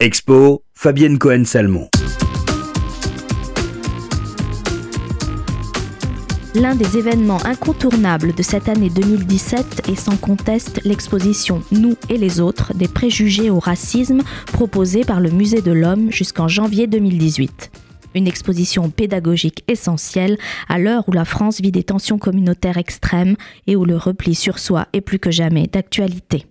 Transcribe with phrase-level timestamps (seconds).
[0.00, 1.88] Expo, Fabienne Cohen-Salmon.
[6.56, 12.40] L'un des événements incontournables de cette année 2017 est sans conteste l'exposition Nous et les
[12.40, 14.22] autres des préjugés au racisme
[14.52, 17.70] proposée par le Musée de l'Homme jusqu'en janvier 2018.
[18.16, 20.38] Une exposition pédagogique essentielle
[20.68, 23.36] à l'heure où la France vit des tensions communautaires extrêmes
[23.68, 26.46] et où le repli sur soi est plus que jamais d'actualité.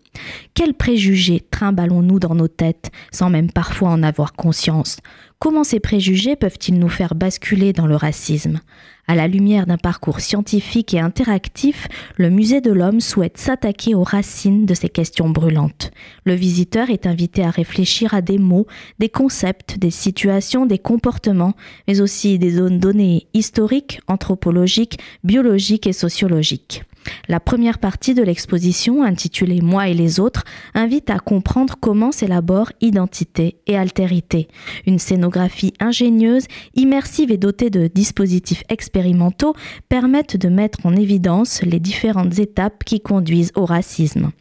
[0.54, 4.98] Quels préjugés trimballons-nous dans nos têtes sans même parfois en avoir conscience?
[5.40, 8.62] Comment ces préjugés peuvent-ils nous faire basculer dans le racisme?
[9.08, 14.04] À la lumière d'un parcours scientifique et interactif, le Musée de l'Homme souhaite s'attaquer aux
[14.04, 15.92] racines de ces questions brûlantes.
[16.24, 18.68] Le visiteur est invité à réfléchir à des mots,
[19.00, 21.56] des concepts, des situations, des comportements,
[21.90, 26.84] mais aussi des zones données historiques, anthropologiques, biologiques et sociologiques.
[27.28, 32.72] La première partie de l'exposition, intitulée Moi et les autres, invite à comprendre comment s'élabore
[32.82, 34.48] identité et altérité.
[34.86, 39.54] Une scénographie ingénieuse, immersive et dotée de dispositifs expérimentaux
[39.90, 44.32] permettent de mettre en évidence les différentes étapes qui conduisent au racisme.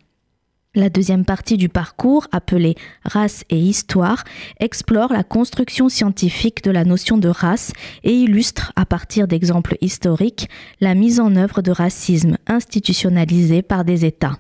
[0.75, 4.25] La deuxième partie du parcours, appelée Race et Histoire,
[4.59, 10.49] explore la construction scientifique de la notion de race et illustre, à partir d'exemples historiques,
[10.81, 14.39] la mise en œuvre de racisme institutionnalisé par des États.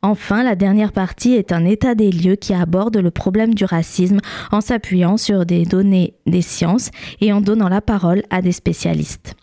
[0.00, 4.20] Enfin, la dernière partie est un état des lieux qui aborde le problème du racisme
[4.50, 9.36] en s'appuyant sur des données des sciences et en donnant la parole à des spécialistes.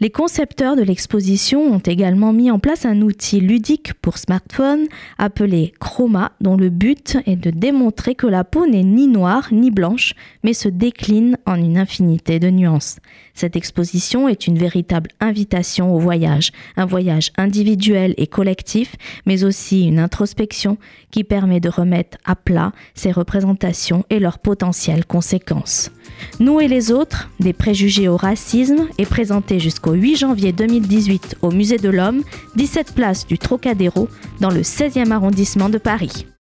[0.00, 4.86] Les concepteurs de l'exposition ont également mis en place un outil ludique pour smartphone
[5.18, 9.70] appelé Chroma, dont le but est de démontrer que la peau n'est ni noire ni
[9.70, 12.98] blanche, mais se décline en une infinité de nuances.
[13.34, 18.96] Cette exposition est une véritable invitation au voyage, un voyage individuel et collectif,
[19.26, 20.78] mais aussi une introspection
[21.10, 25.90] qui permet de remettre à plat ces représentations et leurs potentielles conséquences.
[26.38, 31.50] Nous et les autres, des préjugés au racisme, est présenté jusqu'au 8 janvier 2018 au
[31.50, 32.22] Musée de l'Homme,
[32.56, 34.08] 17 places du Trocadéro,
[34.40, 36.26] dans le 16e arrondissement de Paris.